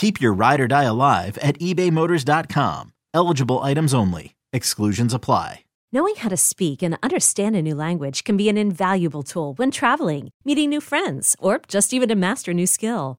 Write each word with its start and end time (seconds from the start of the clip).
Keep 0.00 0.18
your 0.18 0.32
ride 0.32 0.60
or 0.62 0.66
die 0.66 0.84
alive 0.84 1.36
at 1.42 1.58
ebaymotors.com. 1.58 2.94
Eligible 3.12 3.58
items 3.58 3.92
only. 3.92 4.34
Exclusions 4.50 5.12
apply. 5.12 5.64
Knowing 5.92 6.14
how 6.16 6.30
to 6.30 6.38
speak 6.38 6.82
and 6.82 6.96
understand 7.02 7.54
a 7.54 7.60
new 7.60 7.74
language 7.74 8.24
can 8.24 8.38
be 8.38 8.48
an 8.48 8.56
invaluable 8.56 9.22
tool 9.22 9.52
when 9.56 9.70
traveling, 9.70 10.30
meeting 10.42 10.70
new 10.70 10.80
friends, 10.80 11.36
or 11.38 11.60
just 11.68 11.92
even 11.92 12.08
to 12.08 12.14
master 12.14 12.52
a 12.52 12.54
new 12.54 12.66
skill. 12.66 13.18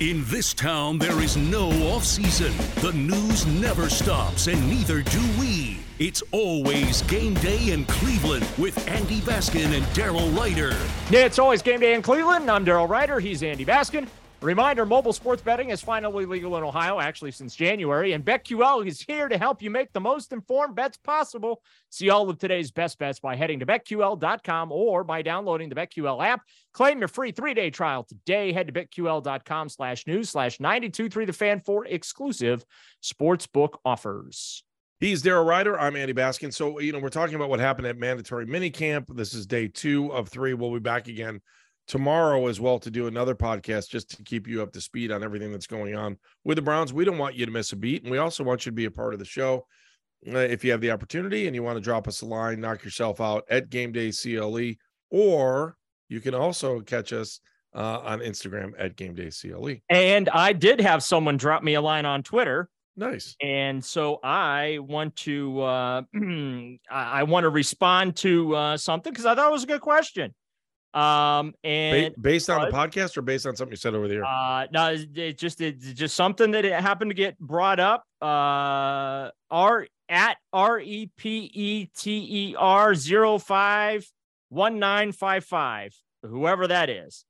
In 0.00 0.24
this 0.26 0.52
town, 0.52 0.98
there 0.98 1.20
is 1.20 1.36
no 1.36 1.68
off 1.94 2.04
season. 2.04 2.52
The 2.82 2.92
news 2.94 3.46
never 3.46 3.88
stops, 3.88 4.48
and 4.48 4.68
neither 4.68 5.02
do 5.02 5.20
we. 5.38 5.78
It's 6.00 6.20
always 6.32 7.02
game 7.02 7.34
day 7.34 7.70
in 7.70 7.84
Cleveland 7.84 8.44
with 8.58 8.88
Andy 8.88 9.20
Baskin 9.20 9.72
and 9.72 9.84
Daryl 9.94 10.36
Ruiter. 10.36 10.76
Yeah, 11.10 11.20
it's 11.20 11.38
always 11.38 11.62
game 11.62 11.78
day 11.78 11.94
in 11.94 12.02
Cleveland. 12.02 12.50
I'm 12.50 12.66
Daryl 12.66 12.88
Ruiter. 12.88 13.20
He's 13.20 13.44
Andy 13.44 13.64
Baskin. 13.64 14.08
Reminder 14.44 14.84
mobile 14.84 15.14
sports 15.14 15.40
betting 15.40 15.70
is 15.70 15.80
finally 15.80 16.26
legal 16.26 16.58
in 16.58 16.64
Ohio, 16.64 17.00
actually, 17.00 17.30
since 17.30 17.56
January. 17.56 18.12
And 18.12 18.22
BetQL 18.22 18.86
is 18.86 19.00
here 19.00 19.26
to 19.26 19.38
help 19.38 19.62
you 19.62 19.70
make 19.70 19.90
the 19.94 20.00
most 20.00 20.34
informed 20.34 20.76
bets 20.76 20.98
possible. 20.98 21.62
See 21.88 22.10
all 22.10 22.28
of 22.28 22.38
today's 22.38 22.70
best 22.70 22.98
bets 22.98 23.18
by 23.18 23.36
heading 23.36 23.60
to 23.60 23.66
betql.com 23.66 24.70
or 24.70 25.02
by 25.02 25.22
downloading 25.22 25.70
the 25.70 25.74
BetQL 25.74 26.22
app. 26.22 26.42
Claim 26.74 26.98
your 26.98 27.08
free 27.08 27.32
three 27.32 27.54
day 27.54 27.70
trial 27.70 28.04
today. 28.04 28.52
Head 28.52 28.66
to 28.66 28.74
betql.com 28.74 29.70
slash 29.70 30.06
news 30.06 30.28
slash 30.28 30.60
923 30.60 31.24
the 31.24 31.32
fan 31.32 31.60
for 31.60 31.86
exclusive 31.86 32.66
sportsbook 33.02 33.78
offers. 33.82 34.62
He's 35.00 35.22
Daryl 35.22 35.48
Ruiter. 35.48 35.80
I'm 35.80 35.96
Andy 35.96 36.12
Baskin. 36.12 36.52
So, 36.52 36.80
you 36.80 36.92
know, 36.92 36.98
we're 36.98 37.08
talking 37.08 37.34
about 37.34 37.48
what 37.48 37.60
happened 37.60 37.86
at 37.86 37.96
mandatory 37.96 38.44
minicamp. 38.44 39.06
This 39.08 39.32
is 39.32 39.46
day 39.46 39.68
two 39.68 40.12
of 40.12 40.28
three. 40.28 40.52
We'll 40.52 40.74
be 40.74 40.80
back 40.80 41.08
again 41.08 41.40
tomorrow 41.86 42.46
as 42.46 42.60
well 42.60 42.78
to 42.78 42.90
do 42.90 43.06
another 43.06 43.34
podcast 43.34 43.88
just 43.88 44.10
to 44.16 44.22
keep 44.22 44.46
you 44.46 44.62
up 44.62 44.72
to 44.72 44.80
speed 44.80 45.12
on 45.12 45.22
everything 45.22 45.52
that's 45.52 45.66
going 45.66 45.94
on 45.94 46.16
with 46.44 46.56
the 46.56 46.62
Browns. 46.62 46.92
We 46.92 47.04
don't 47.04 47.18
want 47.18 47.34
you 47.34 47.46
to 47.46 47.52
miss 47.52 47.72
a 47.72 47.76
beat, 47.76 48.02
and 48.02 48.10
we 48.10 48.18
also 48.18 48.44
want 48.44 48.64
you 48.64 48.72
to 48.72 48.76
be 48.76 48.86
a 48.86 48.90
part 48.90 49.12
of 49.12 49.18
the 49.18 49.24
show. 49.24 49.66
Uh, 50.26 50.38
if 50.38 50.64
you 50.64 50.70
have 50.70 50.80
the 50.80 50.90
opportunity 50.90 51.46
and 51.46 51.54
you 51.54 51.62
want 51.62 51.76
to 51.76 51.82
drop 51.82 52.08
us 52.08 52.22
a 52.22 52.26
line, 52.26 52.60
knock 52.60 52.82
yourself 52.82 53.20
out 53.20 53.44
at 53.50 53.68
Game 53.68 53.92
Day 53.92 54.10
CLE, 54.10 54.74
or 55.10 55.76
you 56.08 56.20
can 56.20 56.34
also 56.34 56.80
catch 56.80 57.12
us 57.12 57.40
uh, 57.74 58.00
on 58.00 58.20
Instagram 58.20 58.72
at 58.78 58.96
Game 58.96 59.14
Day 59.14 59.30
CLE. 59.30 59.76
And 59.90 60.28
I 60.30 60.52
did 60.52 60.80
have 60.80 61.02
someone 61.02 61.36
drop 61.36 61.62
me 61.62 61.74
a 61.74 61.80
line 61.82 62.06
on 62.06 62.22
Twitter. 62.22 62.70
Nice. 62.96 63.36
And 63.42 63.84
so 63.84 64.20
I 64.22 64.78
want 64.80 65.16
to 65.16 65.60
uh, 65.60 66.02
I 66.90 67.24
want 67.24 67.44
to 67.44 67.50
respond 67.50 68.16
to 68.18 68.54
uh, 68.54 68.76
something 68.76 69.12
because 69.12 69.26
I 69.26 69.34
thought 69.34 69.48
it 69.48 69.52
was 69.52 69.64
a 69.64 69.68
good 69.68 69.80
question. 69.80 70.32
Um, 70.94 71.54
and 71.64 72.14
based 72.20 72.48
on 72.48 72.70
the 72.70 72.76
podcast 72.76 73.16
or 73.16 73.22
based 73.22 73.46
on 73.46 73.56
something 73.56 73.72
you 73.72 73.76
said 73.76 73.94
over 73.94 74.06
there? 74.06 74.24
Uh, 74.24 74.66
no, 74.72 74.92
it, 74.92 75.18
it 75.18 75.38
just 75.38 75.60
it's 75.60 75.92
just 75.92 76.14
something 76.14 76.52
that 76.52 76.64
it 76.64 76.72
happened 76.72 77.10
to 77.10 77.14
get 77.14 77.36
brought 77.38 77.80
up. 77.80 78.04
Uh, 78.22 79.30
R 79.50 79.88
at 80.08 80.36
R 80.52 80.78
E 80.78 81.10
P 81.16 81.50
E 81.52 81.86
T 81.96 82.50
E 82.50 82.56
R 82.56 82.94
zero 82.94 83.38
five 83.38 84.08
one 84.50 84.78
nine 84.78 85.10
five 85.10 85.44
five, 85.44 85.92
whoever 86.22 86.68
that 86.68 86.88
is. 86.88 87.24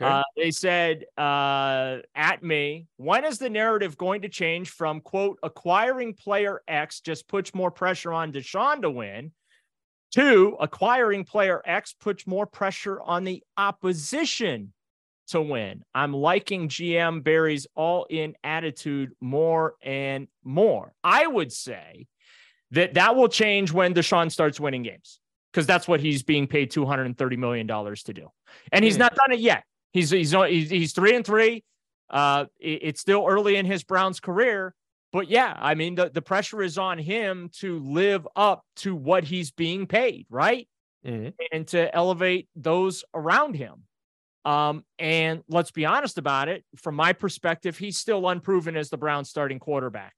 Okay. 0.00 0.12
Uh, 0.12 0.22
they 0.36 0.50
said 0.50 1.06
uh, 1.16 1.98
at 2.14 2.42
me, 2.42 2.86
when 2.98 3.24
is 3.24 3.38
the 3.38 3.50
narrative 3.50 3.96
going 3.96 4.22
to 4.22 4.28
change 4.28 4.68
from 4.68 5.00
quote 5.00 5.38
acquiring 5.42 6.12
player 6.12 6.60
X 6.68 7.00
just 7.00 7.26
puts 7.26 7.54
more 7.54 7.70
pressure 7.70 8.12
on 8.12 8.32
Deshaun 8.32 8.82
to 8.82 8.90
win 8.90 9.32
Two, 10.10 10.56
acquiring 10.58 11.24
player 11.24 11.60
X 11.64 11.94
puts 11.98 12.26
more 12.26 12.46
pressure 12.46 13.00
on 13.00 13.24
the 13.24 13.42
opposition 13.56 14.72
to 15.28 15.42
win. 15.42 15.82
I'm 15.94 16.14
liking 16.14 16.68
GM 16.68 17.22
Berry's 17.22 17.66
all 17.74 18.06
in 18.08 18.34
attitude 18.42 19.12
more 19.20 19.74
and 19.82 20.28
more. 20.42 20.94
I 21.04 21.26
would 21.26 21.52
say 21.52 22.06
that 22.70 22.94
that 22.94 23.16
will 23.16 23.28
change 23.28 23.72
when 23.72 23.94
Deshaun 23.94 24.30
starts 24.30 24.58
winning 24.58 24.82
games 24.82 25.20
because 25.52 25.66
that's 25.66 25.86
what 25.86 26.00
he's 26.00 26.22
being 26.22 26.46
paid 26.46 26.70
$230 26.72 27.38
million 27.38 27.66
to 27.66 28.12
do. 28.12 28.28
And 28.72 28.84
he's 28.84 28.98
not 28.98 29.14
done 29.14 29.32
it 29.32 29.40
yet. 29.40 29.64
He's, 29.92 30.10
he's, 30.10 30.32
he's 30.32 30.92
three 30.92 31.14
and 31.14 31.24
three. 31.24 31.64
Uh, 32.10 32.46
it's 32.58 33.00
still 33.00 33.26
early 33.28 33.56
in 33.56 33.66
his 33.66 33.84
Browns 33.84 34.20
career, 34.20 34.74
but 35.12 35.30
yeah, 35.30 35.56
I 35.58 35.74
mean, 35.74 35.94
the, 35.94 36.10
the 36.10 36.22
pressure 36.22 36.62
is 36.62 36.78
on 36.78 36.98
him 36.98 37.50
to 37.58 37.78
live 37.78 38.26
up 38.36 38.64
to 38.76 38.94
what 38.94 39.24
he's 39.24 39.50
being 39.50 39.86
paid, 39.86 40.26
right? 40.28 40.68
Mm-hmm. 41.06 41.28
And 41.52 41.66
to 41.68 41.94
elevate 41.94 42.48
those 42.56 43.04
around 43.14 43.54
him. 43.54 43.84
Um, 44.44 44.84
and 44.98 45.42
let's 45.48 45.70
be 45.70 45.86
honest 45.86 46.18
about 46.18 46.48
it. 46.48 46.64
From 46.76 46.94
my 46.94 47.12
perspective, 47.12 47.78
he's 47.78 47.96
still 47.98 48.28
unproven 48.28 48.76
as 48.76 48.90
the 48.90 48.96
Browns 48.96 49.30
starting 49.30 49.58
quarterback. 49.58 50.14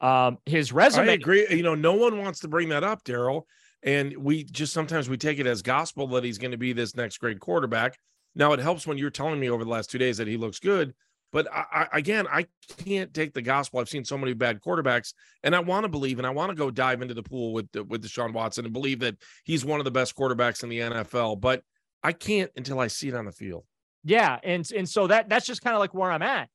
Um, 0.00 0.38
his 0.44 0.72
resume. 0.72 1.08
I 1.08 1.12
agree. 1.12 1.46
You 1.50 1.62
know, 1.62 1.74
no 1.74 1.94
one 1.94 2.18
wants 2.18 2.40
to 2.40 2.48
bring 2.48 2.68
that 2.70 2.84
up, 2.84 3.04
Daryl. 3.04 3.42
And 3.82 4.16
we 4.16 4.44
just 4.44 4.72
sometimes 4.72 5.08
we 5.08 5.16
take 5.16 5.38
it 5.38 5.46
as 5.46 5.62
gospel 5.62 6.06
that 6.08 6.24
he's 6.24 6.38
going 6.38 6.50
to 6.52 6.56
be 6.56 6.72
this 6.72 6.96
next 6.96 7.18
great 7.18 7.38
quarterback. 7.38 7.98
Now 8.34 8.52
it 8.52 8.60
helps 8.60 8.86
when 8.86 8.98
you're 8.98 9.10
telling 9.10 9.38
me 9.38 9.50
over 9.50 9.64
the 9.64 9.70
last 9.70 9.90
two 9.90 9.98
days 9.98 10.16
that 10.16 10.26
he 10.26 10.36
looks 10.36 10.58
good. 10.58 10.94
But 11.34 11.52
I, 11.52 11.88
I, 11.92 11.98
again, 11.98 12.28
I 12.30 12.46
can't 12.84 13.12
take 13.12 13.34
the 13.34 13.42
gospel. 13.42 13.80
I've 13.80 13.88
seen 13.88 14.04
so 14.04 14.16
many 14.16 14.34
bad 14.34 14.60
quarterbacks, 14.60 15.14
and 15.42 15.52
I 15.52 15.58
want 15.58 15.82
to 15.82 15.88
believe, 15.88 16.18
and 16.18 16.26
I 16.26 16.30
want 16.30 16.50
to 16.50 16.54
go 16.54 16.70
dive 16.70 17.02
into 17.02 17.12
the 17.12 17.24
pool 17.24 17.52
with 17.52 17.66
with 17.74 18.04
Deshaun 18.04 18.32
Watson 18.32 18.64
and 18.64 18.72
believe 18.72 19.00
that 19.00 19.16
he's 19.42 19.64
one 19.64 19.80
of 19.80 19.84
the 19.84 19.90
best 19.90 20.16
quarterbacks 20.16 20.62
in 20.62 20.68
the 20.68 20.78
NFL. 20.78 21.40
But 21.40 21.62
I 22.04 22.12
can't 22.12 22.52
until 22.54 22.78
I 22.78 22.86
see 22.86 23.08
it 23.08 23.16
on 23.16 23.24
the 23.24 23.32
field. 23.32 23.64
Yeah, 24.04 24.38
and 24.44 24.64
and 24.70 24.88
so 24.88 25.08
that 25.08 25.28
that's 25.28 25.44
just 25.44 25.60
kind 25.60 25.74
of 25.74 25.80
like 25.80 25.92
where 25.92 26.12
I'm 26.12 26.22
at. 26.22 26.48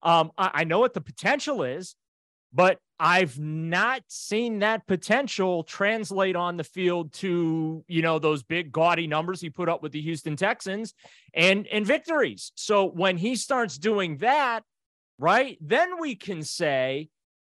Um, 0.00 0.30
I, 0.38 0.50
I 0.54 0.64
know 0.64 0.78
what 0.78 0.94
the 0.94 1.00
potential 1.00 1.64
is, 1.64 1.96
but 2.52 2.78
I've 2.98 3.38
not 3.38 4.02
seen 4.08 4.58
that 4.58 4.86
potential 4.86 5.64
translate 5.64 6.36
on 6.36 6.58
the 6.58 6.64
field 6.64 7.14
to, 7.14 7.82
you 7.88 8.02
know, 8.02 8.18
those 8.18 8.42
big 8.42 8.72
gaudy 8.72 9.06
numbers 9.06 9.40
he 9.40 9.48
put 9.48 9.70
up 9.70 9.82
with 9.82 9.92
the 9.92 10.02
Houston 10.02 10.36
Texans 10.36 10.94
and 11.32 11.66
and 11.68 11.86
victories. 11.86 12.52
So 12.56 12.84
when 12.84 13.16
he 13.16 13.36
starts 13.36 13.78
doing 13.78 14.18
that, 14.18 14.64
right, 15.18 15.56
then 15.62 15.98
we 15.98 16.14
can 16.14 16.42
say, 16.42 17.08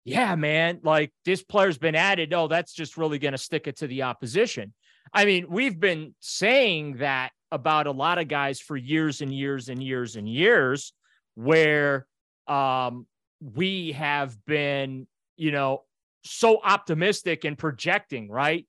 yeah, 0.03 0.35
man, 0.35 0.79
like 0.83 1.11
this 1.25 1.43
player's 1.43 1.77
been 1.77 1.95
added. 1.95 2.33
Oh, 2.33 2.47
that's 2.47 2.73
just 2.73 2.97
really 2.97 3.19
going 3.19 3.33
to 3.33 3.37
stick 3.37 3.67
it 3.67 3.77
to 3.77 3.87
the 3.87 4.03
opposition. 4.03 4.73
I 5.13 5.25
mean, 5.25 5.45
we've 5.49 5.79
been 5.79 6.15
saying 6.21 6.97
that 6.97 7.31
about 7.51 7.85
a 7.85 7.91
lot 7.91 8.17
of 8.17 8.27
guys 8.27 8.59
for 8.59 8.75
years 8.75 9.21
and 9.21 9.33
years 9.33 9.69
and 9.69 9.81
years 9.81 10.15
and 10.15 10.27
years 10.27 10.93
where 11.35 12.07
um 12.47 13.05
we 13.41 13.91
have 13.93 14.37
been 14.45 15.07
you 15.37 15.51
know, 15.51 15.83
so 16.23 16.59
optimistic 16.63 17.45
and 17.45 17.57
projecting, 17.57 18.29
right? 18.29 18.65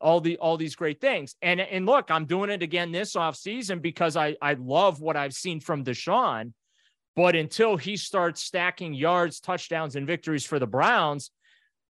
All 0.00 0.20
the 0.20 0.36
all 0.38 0.56
these 0.56 0.76
great 0.76 1.00
things. 1.00 1.34
And 1.42 1.60
and 1.60 1.86
look, 1.86 2.10
I'm 2.10 2.26
doing 2.26 2.50
it 2.50 2.62
again 2.62 2.92
this 2.92 3.16
off 3.16 3.36
season 3.36 3.80
because 3.80 4.16
I 4.16 4.36
I 4.40 4.54
love 4.54 5.00
what 5.00 5.16
I've 5.16 5.34
seen 5.34 5.60
from 5.60 5.84
Deshaun. 5.84 6.52
But 7.16 7.34
until 7.34 7.76
he 7.76 7.96
starts 7.96 8.42
stacking 8.42 8.94
yards, 8.94 9.40
touchdowns, 9.40 9.96
and 9.96 10.06
victories 10.06 10.44
for 10.44 10.60
the 10.60 10.68
Browns, 10.68 11.32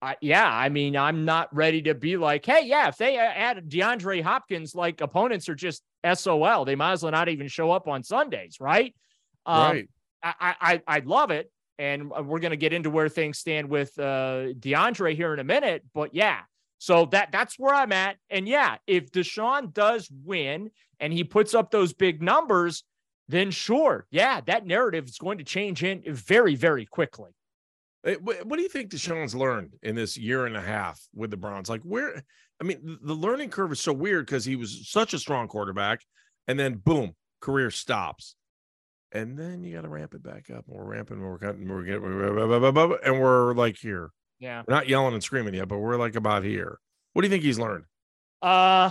I, 0.01 0.17
yeah, 0.21 0.49
I 0.49 0.69
mean, 0.69 0.97
I'm 0.97 1.25
not 1.25 1.53
ready 1.53 1.83
to 1.83 1.95
be 1.95 2.17
like, 2.17 2.47
hey, 2.47 2.67
yeah, 2.67 2.87
if 2.87 2.97
they 2.97 3.17
add 3.19 3.69
DeAndre 3.69 4.23
Hopkins, 4.23 4.73
like 4.73 5.01
opponents 5.01 5.49
are 5.49 5.57
just 5.57 5.83
SOL. 6.15 6.65
They 6.65 6.77
might 6.77 6.93
as 6.93 7.03
well 7.03 7.11
not 7.11 7.29
even 7.29 7.49
show 7.49 7.73
up 7.73 7.89
on 7.89 8.05
Sundays, 8.05 8.59
right? 8.61 8.95
Um, 9.47 9.73
right. 9.73 9.89
I, 10.23 10.55
I 10.61 10.83
I 10.87 10.99
love 11.01 11.33
it, 11.33 11.51
and 11.79 12.11
uh, 12.17 12.23
we're 12.23 12.41
going 12.41 12.51
to 12.51 12.57
get 12.57 12.73
into 12.73 12.91
where 12.91 13.09
things 13.09 13.39
stand 13.39 13.69
with 13.69 13.99
uh, 13.99 14.53
DeAndre 14.59 15.15
here 15.15 15.33
in 15.35 15.41
a 15.41 15.45
minute. 15.45 15.85
But 15.95 16.15
yeah, 16.15 16.41
so 16.79 17.07
that 17.07 17.33
that's 17.33 17.59
where 17.59 17.75
I'm 17.75 17.93
at. 17.93 18.17
And 18.31 18.49
yeah, 18.49 18.77
if 18.87 19.11
Deshaun 19.11 19.73
does 19.73 20.09
win 20.25 20.71
and 21.01 21.13
he 21.13 21.25
puts 21.25 21.55
up 21.55 21.71
those 21.71 21.93
big 21.93 22.23
numbers, 22.23 22.85
then 23.29 23.51
sure, 23.51 24.07
yeah, 24.11 24.41
that 24.43 24.67
narrative 24.67 25.07
is 25.07 25.19
going 25.19 25.39
to 25.39 25.45
change 25.45 25.83
in 25.83 26.03
very, 26.07 26.55
very 26.55 26.87
quickly. 26.87 27.33
What 28.23 28.49
do 28.49 28.63
you 28.63 28.69
think 28.69 28.91
Deshaun's 28.91 29.35
learned 29.35 29.73
in 29.83 29.97
this 29.97 30.17
year 30.17 30.47
and 30.47 30.57
a 30.57 30.61
half 30.61 31.01
with 31.13 31.33
the 31.33 31.37
Browns? 31.37 31.69
Like, 31.69 31.83
where, 31.83 32.23
I 32.61 32.65
mean, 32.65 32.99
the 33.03 33.15
learning 33.15 33.51
curve 33.51 33.73
is 33.73 33.81
so 33.81 33.93
weird 33.93 34.27
because 34.27 34.45
he 34.45 34.55
was 34.55 34.89
such 34.89 35.13
a 35.13 35.19
strong 35.19 35.49
quarterback, 35.49 36.03
and 36.47 36.57
then 36.57 36.75
boom, 36.75 37.17
career 37.41 37.73
stops 37.73 38.37
and 39.13 39.39
then 39.39 39.63
you 39.63 39.75
got 39.75 39.83
to 39.83 39.89
ramp 39.89 40.15
it 40.15 40.23
back 40.23 40.51
up. 40.51 40.65
We're 40.67 40.85
ramping, 40.85 41.21
we're 41.21 41.39
cutting, 41.39 41.69
we're 41.69 41.83
getting, 41.83 42.05
and 42.05 43.21
we're 43.21 43.55
like 43.55 43.77
here. 43.77 44.11
Yeah, 44.39 44.63
we're 44.67 44.75
not 44.75 44.89
yelling 44.89 45.15
and 45.15 45.23
screaming 45.23 45.55
yet, 45.55 45.69
but 45.69 45.79
we're 45.79 45.97
like 45.97 46.17
about 46.17 46.45
here. 46.45 46.79
What 47.13 47.23
do 47.23 47.29
you 47.29 47.31
think 47.31 47.43
he's 47.43 47.59
learned? 47.59 47.85
Uh, 48.43 48.91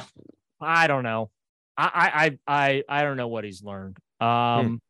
I 0.60 0.88
don't 0.88 1.04
know. 1.04 1.30
I 1.78 2.38
I 2.48 2.54
I 2.56 2.84
I 2.90 3.04
don't 3.04 3.18
know 3.18 3.28
what 3.28 3.44
he's 3.44 3.64
learned. 3.64 3.98
Hmm. 4.20 4.28
Um. 4.28 4.82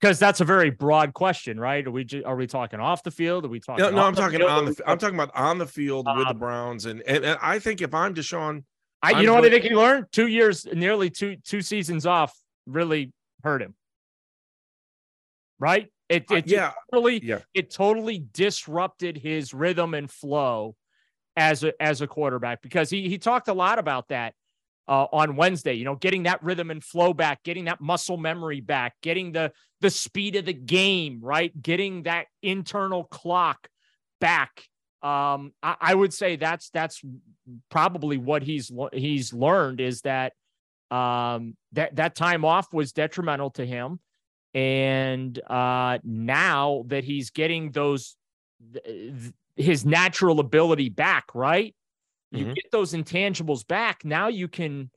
Because 0.00 0.18
that's 0.18 0.40
a 0.40 0.44
very 0.44 0.70
broad 0.70 1.14
question, 1.14 1.60
right? 1.60 1.86
Are 1.86 1.90
we 1.92 2.04
are 2.24 2.34
we 2.34 2.48
talking 2.48 2.80
off 2.80 3.04
the 3.04 3.12
field? 3.12 3.44
Are 3.44 3.48
we 3.48 3.60
talking? 3.60 3.84
No, 3.84 3.90
no 3.92 4.02
I'm 4.02 4.16
talking 4.16 4.42
on 4.42 4.64
the. 4.64 4.82
I'm 4.84 4.98
talking 4.98 5.14
about 5.14 5.30
on 5.36 5.58
the 5.58 5.66
field 5.66 6.08
with 6.12 6.24
the 6.24 6.32
um, 6.32 6.38
Browns, 6.38 6.86
and, 6.86 7.02
and 7.02 7.24
and 7.24 7.38
I 7.40 7.60
think 7.60 7.80
if 7.82 7.94
I'm 7.94 8.12
Deshaun, 8.12 8.64
I 9.00 9.20
you 9.20 9.26
know 9.28 9.34
what 9.34 9.44
I 9.44 9.50
think 9.50 9.62
he 9.62 9.76
learned? 9.76 10.06
Two 10.10 10.26
years, 10.26 10.66
nearly 10.72 11.08
two 11.08 11.36
two 11.44 11.62
seasons 11.62 12.04
off, 12.04 12.36
really 12.66 13.12
hurt 13.44 13.62
him 13.62 13.76
right? 15.62 15.88
It, 16.08 16.28
it, 16.30 16.48
yeah. 16.48 16.72
totally 16.92 17.24
yeah. 17.24 17.38
it 17.54 17.72
totally 17.72 18.26
disrupted 18.32 19.16
his 19.16 19.54
rhythm 19.54 19.94
and 19.94 20.10
flow 20.10 20.74
as 21.36 21.62
a 21.62 21.72
as 21.80 22.02
a 22.02 22.06
quarterback 22.06 22.60
because 22.60 22.90
he 22.90 23.08
he 23.08 23.16
talked 23.16 23.46
a 23.46 23.54
lot 23.54 23.78
about 23.78 24.08
that 24.08 24.34
uh, 24.88 25.06
on 25.12 25.36
Wednesday. 25.36 25.74
You 25.74 25.84
know, 25.84 25.94
getting 25.94 26.24
that 26.24 26.42
rhythm 26.42 26.72
and 26.72 26.82
flow 26.82 27.14
back, 27.14 27.44
getting 27.44 27.66
that 27.66 27.80
muscle 27.80 28.16
memory 28.16 28.60
back, 28.60 28.94
getting 29.02 29.30
the 29.30 29.52
the 29.80 29.88
speed 29.88 30.34
of 30.34 30.46
the 30.46 30.52
game, 30.52 31.20
right? 31.22 31.52
Getting 31.62 32.02
that 32.02 32.26
internal 32.42 33.04
clock 33.04 33.68
back. 34.20 34.64
Um, 35.00 35.52
I, 35.62 35.76
I 35.80 35.94
would 35.94 36.12
say 36.12 36.34
that's 36.34 36.70
that's 36.70 37.00
probably 37.70 38.18
what 38.18 38.42
he's 38.42 38.70
he's 38.92 39.32
learned 39.32 39.80
is 39.80 40.00
that 40.02 40.32
um, 40.90 41.56
that 41.70 41.94
that 41.96 42.16
time 42.16 42.44
off 42.44 42.74
was 42.74 42.92
detrimental 42.92 43.50
to 43.52 43.64
him 43.64 44.00
and 44.54 45.38
uh, 45.48 45.98
now 46.04 46.84
that 46.88 47.04
he's 47.04 47.30
getting 47.30 47.70
those, 47.70 48.16
th- 48.72 49.32
his 49.56 49.84
natural 49.84 50.40
ability 50.40 50.88
back, 50.88 51.34
right? 51.34 51.74
You 52.30 52.44
mm-hmm. 52.44 52.54
get 52.54 52.70
those 52.70 52.92
intangibles 52.92 53.66
back. 53.66 54.04
Now 54.04 54.28
you 54.28 54.48
can, 54.48 54.90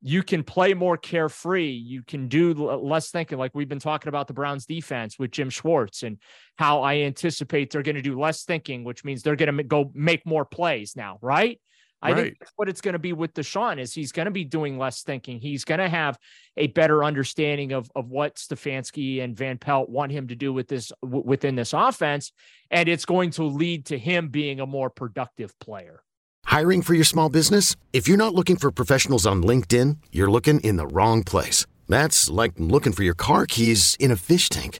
you 0.00 0.22
can 0.22 0.44
play 0.44 0.74
more 0.74 0.96
carefree. 0.96 1.70
You 1.70 2.02
can 2.02 2.28
do 2.28 2.54
less 2.54 3.10
thinking, 3.10 3.38
like 3.38 3.52
we've 3.54 3.68
been 3.68 3.78
talking 3.80 4.08
about 4.08 4.28
the 4.28 4.34
Browns 4.34 4.66
defense 4.66 5.18
with 5.18 5.30
Jim 5.30 5.50
Schwartz 5.50 6.02
and 6.02 6.18
how 6.56 6.82
I 6.82 6.98
anticipate 6.98 7.70
they're 7.70 7.82
going 7.82 7.96
to 7.96 8.02
do 8.02 8.18
less 8.18 8.44
thinking, 8.44 8.84
which 8.84 9.04
means 9.04 9.22
they're 9.22 9.36
going 9.36 9.56
to 9.56 9.64
go 9.64 9.90
make 9.94 10.24
more 10.24 10.44
plays 10.44 10.94
now, 10.94 11.18
right? 11.20 11.60
I 12.00 12.12
right. 12.12 12.22
think 12.24 12.38
that's 12.38 12.52
what 12.56 12.68
it's 12.68 12.80
going 12.80 12.92
to 12.92 12.98
be 12.98 13.12
with 13.12 13.34
Deshaun 13.34 13.80
is 13.80 13.92
he's 13.92 14.12
going 14.12 14.26
to 14.26 14.32
be 14.32 14.44
doing 14.44 14.78
less 14.78 15.02
thinking. 15.02 15.40
He's 15.40 15.64
going 15.64 15.80
to 15.80 15.88
have 15.88 16.18
a 16.56 16.68
better 16.68 17.02
understanding 17.02 17.72
of, 17.72 17.90
of 17.96 18.08
what 18.08 18.36
Stefanski 18.36 19.22
and 19.22 19.36
Van 19.36 19.58
Pelt 19.58 19.88
want 19.88 20.12
him 20.12 20.28
to 20.28 20.36
do 20.36 20.52
with 20.52 20.68
this 20.68 20.92
w- 21.02 21.24
within 21.24 21.56
this 21.56 21.72
offense. 21.72 22.32
And 22.70 22.88
it's 22.88 23.04
going 23.04 23.30
to 23.32 23.44
lead 23.44 23.86
to 23.86 23.98
him 23.98 24.28
being 24.28 24.60
a 24.60 24.66
more 24.66 24.90
productive 24.90 25.58
player. 25.58 26.02
Hiring 26.44 26.82
for 26.82 26.94
your 26.94 27.04
small 27.04 27.28
business? 27.28 27.74
If 27.92 28.06
you're 28.06 28.16
not 28.16 28.34
looking 28.34 28.56
for 28.56 28.70
professionals 28.70 29.26
on 29.26 29.42
LinkedIn, 29.42 29.98
you're 30.12 30.30
looking 30.30 30.60
in 30.60 30.76
the 30.76 30.86
wrong 30.86 31.24
place. 31.24 31.66
That's 31.88 32.30
like 32.30 32.52
looking 32.58 32.92
for 32.92 33.02
your 33.02 33.14
car 33.14 33.44
keys 33.46 33.96
in 33.98 34.10
a 34.10 34.16
fish 34.16 34.48
tank. 34.48 34.78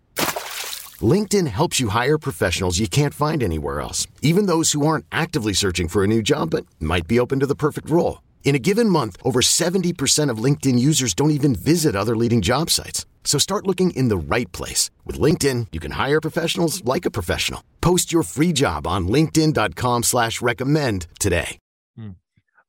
LinkedIn 1.02 1.46
helps 1.46 1.78
you 1.78 1.88
hire 1.90 2.18
professionals 2.18 2.78
you 2.78 2.88
can't 2.88 3.14
find 3.14 3.42
anywhere 3.42 3.80
else, 3.80 4.06
even 4.22 4.46
those 4.46 4.72
who 4.72 4.86
aren't 4.86 5.06
actively 5.12 5.52
searching 5.52 5.86
for 5.86 6.02
a 6.02 6.08
new 6.08 6.22
job 6.22 6.50
but 6.50 6.66
might 6.80 7.06
be 7.06 7.20
open 7.20 7.38
to 7.40 7.46
the 7.46 7.54
perfect 7.54 7.88
role. 7.88 8.22
In 8.44 8.54
a 8.54 8.58
given 8.58 8.88
month, 8.88 9.16
over 9.22 9.40
70% 9.40 10.30
of 10.30 10.42
LinkedIn 10.42 10.78
users 10.78 11.14
don't 11.14 11.30
even 11.30 11.54
visit 11.54 11.94
other 11.94 12.16
leading 12.16 12.40
job 12.40 12.70
sites. 12.70 13.04
So 13.22 13.38
start 13.38 13.66
looking 13.66 13.90
in 13.90 14.08
the 14.08 14.16
right 14.16 14.50
place. 14.52 14.90
With 15.04 15.20
LinkedIn, 15.20 15.66
you 15.70 15.80
can 15.80 15.92
hire 15.92 16.20
professionals 16.20 16.82
like 16.84 17.04
a 17.04 17.10
professional. 17.10 17.62
Post 17.82 18.10
your 18.10 18.22
free 18.22 18.54
job 18.54 18.86
on 18.86 19.06
linkedin.com 19.06 20.02
slash 20.04 20.40
recommend 20.40 21.06
today. 21.20 21.58
Hmm. 21.94 22.12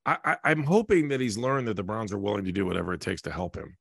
I, 0.05 0.35
I'm 0.43 0.63
hoping 0.63 1.07
that 1.09 1.21
he's 1.21 1.37
learned 1.37 1.67
that 1.69 1.75
the 1.75 1.83
Browns 1.83 2.11
are 2.11 2.19
willing 2.19 2.43
to 2.45 2.51
do 2.51 2.65
whatever 2.65 2.93
it 2.93 2.99
takes 2.99 3.21
to 3.21 3.31
help 3.31 3.55
him. 3.55 3.77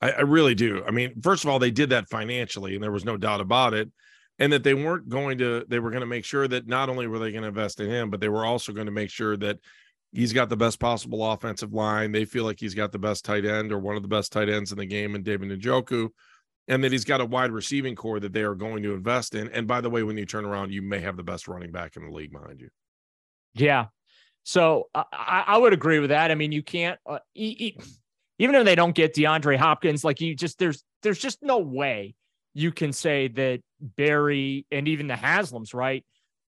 I, 0.00 0.12
I 0.12 0.20
really 0.20 0.54
do. 0.54 0.82
I 0.86 0.90
mean, 0.90 1.20
first 1.22 1.44
of 1.44 1.50
all, 1.50 1.58
they 1.58 1.70
did 1.70 1.90
that 1.90 2.08
financially, 2.08 2.74
and 2.74 2.82
there 2.82 2.92
was 2.92 3.04
no 3.04 3.16
doubt 3.16 3.40
about 3.40 3.74
it. 3.74 3.90
And 4.38 4.52
that 4.52 4.64
they 4.64 4.74
weren't 4.74 5.08
going 5.08 5.38
to, 5.38 5.64
they 5.66 5.78
were 5.78 5.88
going 5.88 6.02
to 6.02 6.06
make 6.06 6.26
sure 6.26 6.46
that 6.46 6.66
not 6.66 6.90
only 6.90 7.06
were 7.06 7.18
they 7.18 7.30
going 7.32 7.40
to 7.40 7.48
invest 7.48 7.80
in 7.80 7.88
him, 7.88 8.10
but 8.10 8.20
they 8.20 8.28
were 8.28 8.44
also 8.44 8.70
going 8.70 8.84
to 8.84 8.92
make 8.92 9.08
sure 9.08 9.34
that 9.38 9.58
he's 10.12 10.34
got 10.34 10.50
the 10.50 10.56
best 10.58 10.78
possible 10.78 11.24
offensive 11.32 11.72
line. 11.72 12.12
They 12.12 12.26
feel 12.26 12.44
like 12.44 12.60
he's 12.60 12.74
got 12.74 12.92
the 12.92 12.98
best 12.98 13.24
tight 13.24 13.46
end 13.46 13.72
or 13.72 13.78
one 13.78 13.96
of 13.96 14.02
the 14.02 14.08
best 14.08 14.32
tight 14.32 14.50
ends 14.50 14.72
in 14.72 14.78
the 14.78 14.84
game 14.84 15.14
in 15.14 15.22
David 15.22 15.48
Njoku, 15.58 16.10
and 16.68 16.84
that 16.84 16.92
he's 16.92 17.06
got 17.06 17.22
a 17.22 17.24
wide 17.24 17.50
receiving 17.50 17.94
corps 17.94 18.20
that 18.20 18.34
they 18.34 18.42
are 18.42 18.54
going 18.54 18.82
to 18.82 18.92
invest 18.92 19.34
in. 19.34 19.48
And 19.48 19.66
by 19.66 19.80
the 19.80 19.88
way, 19.88 20.02
when 20.02 20.18
you 20.18 20.26
turn 20.26 20.44
around, 20.44 20.70
you 20.70 20.82
may 20.82 21.00
have 21.00 21.16
the 21.16 21.22
best 21.22 21.48
running 21.48 21.72
back 21.72 21.96
in 21.96 22.04
the 22.04 22.14
league 22.14 22.32
behind 22.32 22.60
you. 22.60 22.68
Yeah. 23.54 23.86
So 24.42 24.90
I, 24.94 25.44
I 25.46 25.56
would 25.56 25.72
agree 25.72 25.98
with 25.98 26.10
that. 26.10 26.30
I 26.30 26.34
mean, 26.34 26.52
you 26.52 26.62
can't, 26.62 27.00
uh, 27.06 27.20
even 28.38 28.54
if 28.54 28.64
they 28.64 28.74
don't 28.74 28.94
get 28.94 29.14
DeAndre 29.14 29.56
Hopkins, 29.56 30.04
like 30.04 30.20
you 30.20 30.34
just 30.34 30.58
there's 30.58 30.84
there's 31.02 31.18
just 31.18 31.42
no 31.42 31.58
way 31.58 32.14
you 32.54 32.72
can 32.72 32.92
say 32.92 33.28
that 33.28 33.60
Berry 33.80 34.66
and 34.70 34.88
even 34.88 35.06
the 35.06 35.14
Haslams, 35.14 35.74
right, 35.74 36.04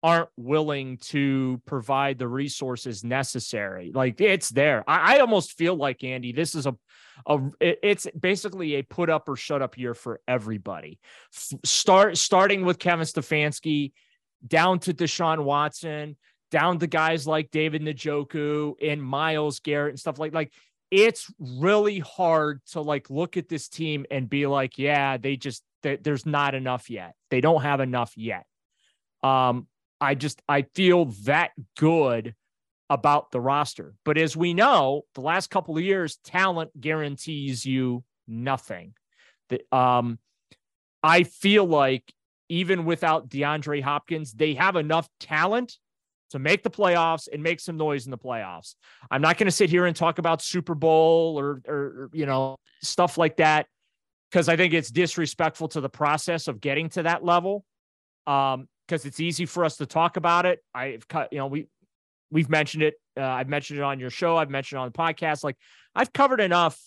aren't 0.04 0.30
willing 0.38 0.98
to 0.98 1.60
provide 1.66 2.20
the 2.20 2.28
resources 2.28 3.04
necessary. 3.04 3.92
Like 3.94 4.22
it's 4.22 4.50
there. 4.50 4.84
I, 4.88 5.16
I 5.16 5.20
almost 5.20 5.58
feel 5.58 5.76
like 5.76 6.04
Andy, 6.04 6.32
this 6.32 6.54
is 6.54 6.68
a 6.68 6.76
a 7.26 7.40
it's 7.60 8.08
basically 8.20 8.76
a 8.76 8.84
put 8.84 9.10
up 9.10 9.28
or 9.28 9.36
shut 9.36 9.62
up 9.62 9.78
year 9.78 9.94
for 9.94 10.20
everybody. 10.28 11.00
Start 11.32 12.18
starting 12.18 12.66
with 12.66 12.78
Kevin 12.78 13.06
Stefanski, 13.06 13.94
down 14.46 14.80
to 14.80 14.94
Deshaun 14.94 15.44
Watson, 15.44 16.18
down 16.52 16.78
to 16.80 16.88
guys 16.88 17.26
like 17.26 17.52
David 17.52 17.82
Njoku 17.82 18.76
and 18.82 19.02
Myles 19.02 19.60
Garrett 19.60 19.94
and 19.94 20.00
stuff 20.00 20.20
like 20.20 20.34
like 20.34 20.54
it's 20.92 21.32
really 21.40 22.00
hard 22.00 22.62
to 22.72 22.82
like 22.82 23.10
look 23.10 23.38
at 23.38 23.50
this 23.50 23.68
team 23.68 24.06
and 24.12 24.30
be 24.30 24.48
like, 24.48 24.78
yeah, 24.78 25.18
they 25.18 25.36
just 25.36 25.64
they, 25.84 25.98
there's 25.98 26.26
not 26.26 26.56
enough 26.56 26.90
yet. 26.90 27.16
They 27.30 27.42
don't 27.42 27.62
have 27.62 27.80
enough 27.80 28.14
yet. 28.16 28.46
Um, 29.24 29.68
I 30.00 30.16
just 30.16 30.42
I 30.48 30.64
feel 30.74 31.06
that 31.26 31.52
good 31.78 32.36
about 32.90 33.32
the 33.32 33.42
roster. 33.42 33.96
But 34.04 34.18
as 34.18 34.38
we 34.38 34.54
know, 34.54 35.04
the 35.16 35.22
last 35.22 35.50
couple 35.50 35.76
of 35.76 35.84
years, 35.84 36.18
talent 36.24 36.80
guarantees 36.80 37.66
you 37.66 38.04
nothing. 38.28 38.94
The, 39.50 39.62
um, 39.76 40.20
I 41.02 41.24
feel 41.24 41.66
like 41.66 42.14
even 42.50 42.86
without 42.86 43.30
DeAndre 43.30 43.82
Hopkins, 43.82 44.34
they 44.34 44.54
have 44.54 44.76
enough 44.76 45.10
talent 45.20 45.78
to 46.36 46.40
make 46.40 46.64
the 46.64 46.70
playoffs 46.70 47.28
and 47.32 47.42
make 47.42 47.62
some 47.62 47.78
noise 47.78 48.06
in 48.06 48.12
the 48.12 48.18
playoffs. 48.18 48.76
I'm 49.10 49.22
not 49.22 49.38
going 49.38 49.48
to 49.48 49.52
sit 49.52 49.70
here 49.70 49.86
and 49.86 49.96
talk 49.96 50.20
about 50.20 50.42
Super 50.42 50.76
Bowl 50.76 51.40
or, 51.40 51.62
or 51.68 52.10
you 52.14 52.26
know, 52.26 52.58
stuff 52.84 53.18
like 53.18 53.38
that 53.38 53.68
because 54.30 54.50
I 54.50 54.58
think 54.58 54.74
it's 54.74 54.92
disrespectful 54.92 55.70
to 55.70 55.82
the 55.82 55.90
process 55.90 56.50
of 56.50 56.60
getting 56.60 56.90
to 56.90 57.04
that 57.04 57.24
level. 57.24 57.66
Um, 58.28 58.68
because 58.88 59.06
it's 59.06 59.20
easy 59.20 59.48
for 59.48 59.66
us 59.66 59.78
to 59.78 59.88
talk 59.88 60.16
about 60.16 60.46
it. 60.46 60.60
I've 60.72 61.08
cut, 61.08 61.30
you 61.32 61.40
know, 61.40 61.48
we 61.48 61.68
we've 62.30 62.50
mentioned 62.50 62.84
it. 62.84 62.96
Uh, 63.18 63.24
I've 63.24 63.50
mentioned 63.50 63.80
it 63.80 63.84
on 63.84 64.00
your 64.00 64.12
show. 64.12 64.38
I've 64.38 64.52
mentioned 64.52 64.78
it 64.78 64.82
on 64.82 64.92
the 64.92 64.98
podcast. 64.98 65.44
Like 65.44 65.58
I've 65.96 66.14
covered 66.14 66.40
enough 66.40 66.80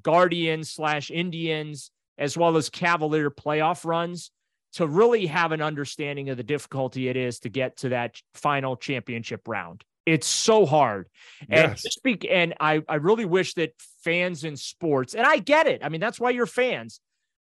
Guardians 0.00 0.70
slash 0.70 1.10
Indians 1.10 1.90
as 2.18 2.36
well 2.36 2.56
as 2.56 2.70
Cavalier 2.70 3.30
playoff 3.30 3.84
runs 3.84 4.30
to 4.74 4.86
really 4.86 5.26
have 5.26 5.52
an 5.52 5.60
understanding 5.62 6.30
of 6.30 6.36
the 6.36 6.42
difficulty 6.42 7.08
it 7.08 7.16
is 7.16 7.40
to 7.40 7.48
get 7.48 7.78
to 7.78 7.88
that 7.90 8.20
final 8.34 8.76
championship 8.76 9.46
round. 9.48 9.84
It's 10.06 10.26
so 10.26 10.64
hard. 10.66 11.08
And 11.48 11.72
Yes. 11.72 11.82
speak 11.82 12.26
and 12.28 12.54
I 12.60 12.82
I 12.88 12.96
really 12.96 13.24
wish 13.24 13.54
that 13.54 13.72
fans 14.02 14.44
in 14.44 14.56
sports, 14.56 15.14
and 15.14 15.26
I 15.26 15.38
get 15.38 15.66
it. 15.66 15.84
I 15.84 15.88
mean, 15.88 16.00
that's 16.00 16.18
why 16.18 16.30
you're 16.30 16.46
fans, 16.46 17.00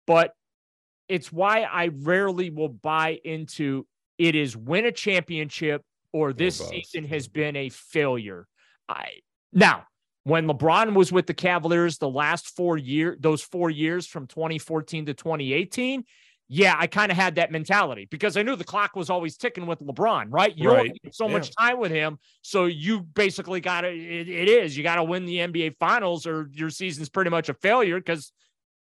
but 0.06 0.32
it's 1.08 1.32
why 1.32 1.62
I 1.62 1.88
rarely 1.88 2.50
will 2.50 2.68
buy 2.68 3.18
into 3.24 3.86
it 4.18 4.34
is 4.34 4.56
win 4.56 4.84
a 4.86 4.92
championship 4.92 5.82
or 6.12 6.32
this 6.32 6.58
bust. 6.58 6.70
season 6.70 7.04
has 7.06 7.28
been 7.28 7.56
a 7.56 7.68
failure. 7.70 8.46
I 8.88 9.20
now 9.52 9.86
when 10.24 10.46
LeBron 10.46 10.94
was 10.94 11.12
with 11.12 11.26
the 11.26 11.34
Cavaliers 11.34 11.98
the 11.98 12.08
last 12.08 12.48
four 12.56 12.78
year, 12.78 13.16
those 13.20 13.42
four 13.42 13.68
years 13.70 14.06
from 14.06 14.26
2014 14.26 15.06
to 15.06 15.14
2018, 15.14 16.04
yeah, 16.48 16.74
I 16.78 16.86
kind 16.86 17.10
of 17.10 17.16
had 17.16 17.36
that 17.36 17.50
mentality 17.50 18.06
because 18.10 18.36
I 18.36 18.42
knew 18.42 18.54
the 18.54 18.64
clock 18.64 18.94
was 18.96 19.08
always 19.10 19.36
ticking 19.36 19.66
with 19.66 19.80
LeBron, 19.80 20.26
right? 20.28 20.56
You 20.56 20.70
Right. 20.70 20.92
so 21.12 21.26
much 21.28 21.54
time 21.56 21.78
with 21.78 21.90
him, 21.90 22.18
so 22.42 22.66
you 22.66 23.00
basically 23.00 23.60
got 23.60 23.82
to. 23.82 23.88
It, 23.88 24.28
it 24.28 24.48
is 24.48 24.76
you 24.76 24.82
got 24.82 24.96
to 24.96 25.04
win 25.04 25.24
the 25.24 25.38
NBA 25.38 25.76
Finals, 25.78 26.26
or 26.26 26.48
your 26.52 26.70
season's 26.70 27.08
pretty 27.08 27.30
much 27.30 27.48
a 27.48 27.54
failure 27.54 27.98
because 27.98 28.32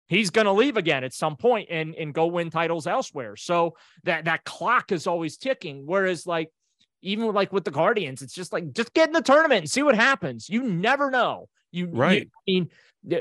he's 0.09 0.31
going 0.31 0.45
to 0.47 0.53
leave 0.53 0.77
again 0.77 1.05
at 1.05 1.13
some 1.13 1.37
point 1.37 1.69
and 1.71 1.95
and 1.95 2.13
go 2.15 2.27
win 2.27 2.51
titles 2.51 2.87
elsewhere. 2.87 3.37
So 3.37 3.77
that 4.05 4.25
that 4.25 4.45
clock 4.45 4.91
is 4.93 5.07
always 5.07 5.37
ticking. 5.37 5.83
Whereas 5.87 6.27
like 6.27 6.51
even 7.03 7.33
like 7.33 7.53
with 7.53 7.65
the 7.65 7.71
Guardians, 7.71 8.23
it's 8.23 8.35
just 8.35 8.53
like 8.53 8.73
just 8.73 8.93
get 8.95 9.09
in 9.09 9.13
the 9.13 9.21
tournament 9.23 9.61
and 9.61 9.71
see 9.71 9.83
what 9.83 9.95
happens. 9.95 10.49
You 10.49 10.63
never 10.63 11.11
know. 11.11 11.49
You 11.71 11.87
you- 11.87 11.93
Right. 11.93 12.23
I 12.33 12.41
mean, 12.51 12.71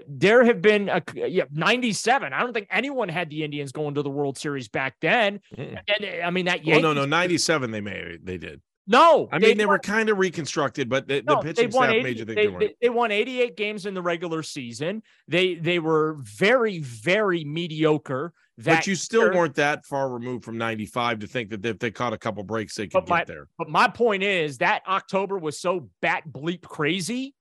there 0.07 0.43
have 0.43 0.61
been 0.61 0.89
a 0.89 1.01
yeah, 1.15 1.45
97. 1.51 2.33
I 2.33 2.39
don't 2.41 2.53
think 2.53 2.67
anyone 2.69 3.09
had 3.09 3.29
the 3.29 3.43
Indians 3.43 3.71
going 3.71 3.95
to 3.95 4.03
the 4.03 4.09
World 4.09 4.37
Series 4.37 4.67
back 4.67 4.95
then. 5.01 5.39
Mm-mm. 5.57 5.79
And 5.87 6.23
I 6.23 6.29
mean 6.29 6.45
that 6.45 6.59
Oh 6.59 6.63
Yankees, 6.65 6.83
no, 6.83 6.93
no, 6.93 7.05
ninety-seven. 7.05 7.71
They 7.71 7.81
may 7.81 8.17
they 8.21 8.37
did. 8.37 8.61
no. 8.87 9.27
I 9.31 9.39
mean, 9.39 9.57
they, 9.57 9.65
were 9.65 9.79
kind 9.79 10.09
of 10.09 10.17
reconstructed, 10.17 10.89
but 10.89 11.07
the, 11.07 11.21
the 11.21 11.37
pitching 11.37 11.69
they 11.69 11.75
won 11.75 11.89
staff 11.89 11.95
80 11.95 12.03
made 12.03 12.19
you 12.19 12.25
think 12.25 12.35
they, 12.35 12.41
they, 12.43 12.47
weren't. 12.47 12.59
they- 12.59 12.75
they 12.81 12.89
won 12.89 13.11
88 13.11 13.57
games 13.57 13.85
in 13.85 13.93
the 13.93 14.01
regular 14.01 14.43
season. 14.43 15.01
They 15.27 15.55
they 15.55 15.79
were 15.79 16.17
very 16.19 16.79
very 16.79 17.43
mediocre. 17.43 18.33
But 18.57 18.85
you 18.85 18.93
still 18.93 19.23
year. 19.23 19.33
weren't 19.33 19.55
that 19.55 19.85
far 19.87 20.09
removed 20.09 20.45
from 20.45 20.59
ninety 20.59 20.85
five 20.85 21.19
to 21.19 21.27
think 21.27 21.49
that 21.49 21.65
if 21.65 21.79
they 21.79 21.89
caught 21.89 22.13
a 22.13 22.17
couple 22.17 22.43
breaks, 22.43 22.75
they 22.75 22.83
could 22.85 22.93
But 22.93 23.09
my- 23.09 23.17
get 23.19 23.27
there. 23.27 23.47
But 23.57 23.69
my 23.69 23.87
point 23.87 24.21
is 24.21 24.59
that 24.59 24.83
October 24.87 25.39
was 25.39 25.59
so 25.59 25.89
bat 26.01 26.23
bleep 26.29 26.61
crazy, 26.61 27.33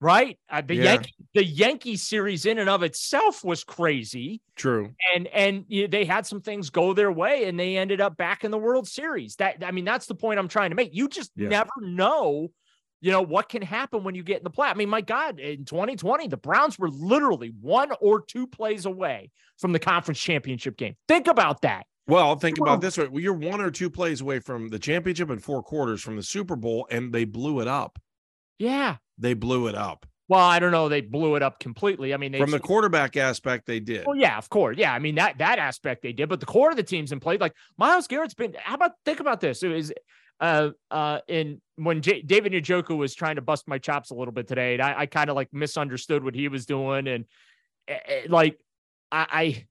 right? 0.00 0.38
Uh, 0.50 0.60
the 0.62 0.74
Yeah. 0.76 0.82
Yankee 0.84 1.14
the 1.34 1.44
Yankee 1.44 1.96
series 1.96 2.46
in 2.46 2.58
and 2.58 2.68
of 2.70 2.82
itself 2.82 3.44
was 3.44 3.62
crazy, 3.64 4.40
True. 4.54 4.94
and 5.14 5.26
and 5.28 5.64
you- 5.68 5.88
they 5.88 6.04
had 6.04 6.26
some 6.26 6.40
things 6.40 6.70
go 6.70 6.92
their 6.94 7.12
way, 7.12 7.48
and 7.48 7.58
they 7.58 7.76
ended 7.76 8.00
up 8.00 8.16
back 8.16 8.44
in 8.44 8.50
the 8.50 8.58
World 8.58 8.86
Series. 8.88 9.36
That 9.36 9.62
I 9.64 9.70
mean, 9.70 9.84
that's 9.84 10.06
the 10.06 10.14
point 10.14 10.38
I'm 10.38 10.48
trying 10.48 10.70
to 10.70 10.76
make. 10.76 10.94
You 10.94 11.08
just 11.08 11.32
Yeah. 11.36 11.48
never 11.48 11.70
know. 11.80 12.48
You 13.02 13.12
know 13.12 13.20
what 13.22 13.50
can 13.50 13.60
happen 13.60 14.02
when 14.04 14.14
you 14.14 14.22
get 14.22 14.38
in 14.38 14.44
the 14.44 14.50
play. 14.50 14.68
I 14.68 14.74
mean, 14.74 14.88
my 14.88 15.02
God, 15.02 15.38
in 15.38 15.66
2020, 15.66 16.28
the 16.28 16.38
Browns 16.38 16.78
were 16.78 16.88
literally 16.88 17.52
one 17.60 17.90
or 18.00 18.22
two 18.22 18.46
plays 18.46 18.86
away 18.86 19.30
from 19.58 19.72
the 19.72 19.78
conference 19.78 20.18
championship 20.18 20.76
game. 20.78 20.94
Think 21.06 21.26
about 21.26 21.60
that. 21.60 21.86
Well, 22.08 22.36
think 22.36 22.58
about 22.58 22.80
this 22.80 22.96
way: 22.96 23.08
Well, 23.08 23.20
you're 23.22 23.34
one 23.34 23.60
or 23.60 23.70
two 23.70 23.90
plays 23.90 24.20
away 24.22 24.38
from 24.38 24.68
the 24.68 24.78
championship 24.78 25.28
and 25.28 25.42
four 25.42 25.62
quarters 25.62 26.02
from 26.02 26.16
the 26.16 26.22
Super 26.22 26.56
Bowl, 26.56 26.86
and 26.90 27.12
they 27.12 27.24
blew 27.24 27.60
it 27.60 27.68
up. 27.68 27.98
Yeah. 28.58 28.96
They 29.18 29.34
blew 29.34 29.66
it 29.68 29.74
up 29.74 30.06
Well, 30.28 30.40
I 30.40 30.58
don't 30.58 30.72
know. 30.72 30.88
They 30.88 31.00
blew 31.00 31.36
it 31.36 31.42
up 31.42 31.60
completely. 31.60 32.12
I 32.12 32.16
mean, 32.16 32.32
they 32.32 32.38
from 32.38 32.50
the 32.50 32.58
quarterback 32.60 33.16
aspect. 33.16 33.66
They 33.66 33.80
did. 33.80 34.06
Well, 34.06 34.16
yeah, 34.16 34.36
of 34.38 34.48
course. 34.48 34.76
Yeah, 34.78 34.92
I 34.92 34.98
mean 34.98 35.14
that 35.16 35.38
that 35.38 35.58
aspect 35.58 36.02
they 36.02 36.12
did, 36.12 36.28
but 36.28 36.40
the 36.40 36.46
core 36.46 36.70
of 36.70 36.76
the 36.76 36.82
teams 36.82 37.12
in 37.12 37.20
play, 37.20 37.36
like 37.38 37.54
Myles 37.78 38.06
Garrett's 38.08 38.34
been. 38.34 38.54
How 38.58 38.74
about 38.74 38.92
think 39.04 39.20
about 39.20 39.40
this? 39.40 39.62
It 39.62 39.68
was 39.68 39.92
uh 40.40 40.70
uh 40.90 41.20
in 41.28 41.60
when 41.76 42.02
J- 42.02 42.20
David 42.22 42.52
Njoku 42.52 42.96
was 42.96 43.14
trying 43.14 43.36
to 43.36 43.42
bust 43.42 43.66
my 43.68 43.78
chops 43.78 44.10
a 44.10 44.14
little 44.14 44.32
bit 44.34 44.46
today, 44.48 44.74
and 44.74 44.82
I, 44.82 45.00
I 45.00 45.06
kind 45.06 45.30
of 45.30 45.36
like 45.36 45.48
misunderstood 45.52 46.22
what 46.24 46.34
he 46.34 46.48
was 46.48 46.66
doing, 46.66 47.06
and 47.06 47.24
eh, 47.88 47.98
eh, 48.06 48.20
like 48.28 48.58
I, 49.12 49.26
I 49.30 49.66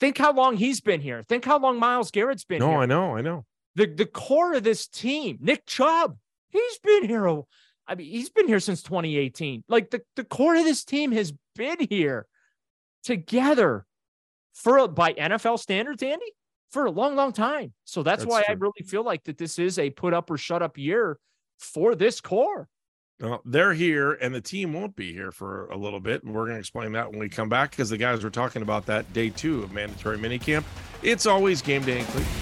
think 0.00 0.16
how 0.18 0.32
long 0.32 0.56
he's 0.56 0.80
been 0.80 1.00
here. 1.00 1.22
Think 1.22 1.44
how 1.44 1.58
long 1.58 1.78
Myles 1.78 2.10
Garrett's 2.10 2.44
been 2.44 2.60
No, 2.60 2.70
here 2.70 2.78
I 2.78 2.86
know, 2.86 3.16
I 3.16 3.20
know. 3.20 3.44
the 3.74 3.86
the 3.86 4.06
core 4.06 4.54
of 4.54 4.62
this 4.62 4.86
team, 4.86 5.38
Nick 5.40 5.66
Chubb, 5.66 6.16
he's 6.50 6.78
been 6.78 7.04
here. 7.08 7.26
a- 7.26 7.42
I 7.92 7.94
mean, 7.94 8.10
he's 8.10 8.30
been 8.30 8.48
here 8.48 8.58
since 8.58 8.82
2018. 8.82 9.64
Like 9.68 9.90
the, 9.90 10.00
the 10.16 10.24
core 10.24 10.56
of 10.56 10.64
this 10.64 10.82
team 10.82 11.12
has 11.12 11.34
been 11.54 11.76
here 11.90 12.26
together 13.04 13.84
for 14.54 14.88
by 14.88 15.12
NFL 15.12 15.58
standards, 15.58 16.02
Andy, 16.02 16.32
for 16.70 16.86
a 16.86 16.90
long, 16.90 17.16
long 17.16 17.32
time. 17.32 17.74
So 17.84 18.02
that's, 18.02 18.22
That's 18.22 18.30
why 18.30 18.44
I 18.48 18.52
really 18.52 18.82
feel 18.86 19.04
like 19.04 19.24
that 19.24 19.36
this 19.36 19.58
is 19.58 19.78
a 19.78 19.90
put 19.90 20.14
up 20.14 20.30
or 20.30 20.38
shut 20.38 20.62
up 20.62 20.78
year 20.78 21.18
for 21.58 21.94
this 21.94 22.22
core. 22.22 22.66
Well, 23.20 23.42
they're 23.44 23.74
here, 23.74 24.14
and 24.14 24.34
the 24.34 24.40
team 24.40 24.72
won't 24.72 24.96
be 24.96 25.12
here 25.12 25.30
for 25.30 25.66
a 25.66 25.76
little 25.76 26.00
bit. 26.00 26.24
And 26.24 26.34
we're 26.34 26.44
going 26.44 26.56
to 26.56 26.60
explain 26.60 26.92
that 26.92 27.10
when 27.10 27.20
we 27.20 27.28
come 27.28 27.50
back 27.50 27.72
because 27.72 27.90
the 27.90 27.98
guys 27.98 28.24
were 28.24 28.30
talking 28.30 28.62
about 28.62 28.86
that 28.86 29.12
day 29.12 29.28
two 29.28 29.62
of 29.62 29.70
mandatory 29.70 30.16
minicamp. 30.16 30.64
It's 31.02 31.26
always 31.26 31.60
game 31.60 31.84
day 31.84 31.98
in 31.98 32.06
Cleveland. 32.06 32.41